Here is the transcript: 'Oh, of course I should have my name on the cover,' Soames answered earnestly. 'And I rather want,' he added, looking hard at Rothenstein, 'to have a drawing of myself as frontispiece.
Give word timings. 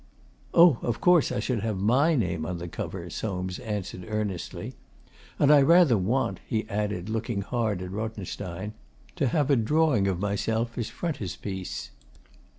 'Oh, 0.55 0.79
of 0.81 0.99
course 0.99 1.31
I 1.31 1.39
should 1.39 1.59
have 1.59 1.77
my 1.77 2.15
name 2.15 2.43
on 2.43 2.57
the 2.57 2.67
cover,' 2.67 3.11
Soames 3.11 3.59
answered 3.59 4.03
earnestly. 4.07 4.73
'And 5.37 5.51
I 5.53 5.61
rather 5.61 5.95
want,' 5.95 6.39
he 6.47 6.67
added, 6.69 7.07
looking 7.07 7.41
hard 7.43 7.83
at 7.83 7.91
Rothenstein, 7.91 8.73
'to 9.15 9.27
have 9.27 9.51
a 9.51 9.55
drawing 9.55 10.07
of 10.07 10.17
myself 10.19 10.75
as 10.75 10.89
frontispiece. 10.89 11.91